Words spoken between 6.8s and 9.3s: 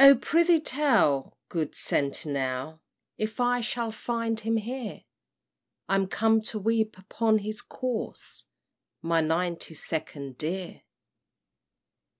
upon his corse, My